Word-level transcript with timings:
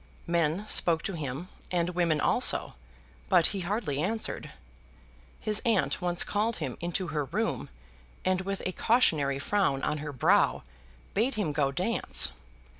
Men 0.25 0.67
spoke 0.67 1.03
to 1.03 1.13
him, 1.13 1.47
and 1.69 1.91
women 1.91 2.19
also, 2.19 2.73
but 3.29 3.45
he 3.53 3.59
hardly 3.59 3.99
answered. 4.01 4.51
His 5.39 5.61
aunt 5.63 6.01
once 6.01 6.23
called 6.23 6.55
him 6.55 6.75
into 6.81 7.09
her 7.09 7.25
room, 7.25 7.69
and 8.25 8.41
with 8.41 8.63
a 8.65 8.71
cautionary 8.71 9.37
frown 9.37 9.83
on 9.83 9.99
her 9.99 10.11
brow, 10.11 10.63
bade 11.13 11.35
him 11.35 11.51
go 11.53 11.71
dance. 11.71 12.31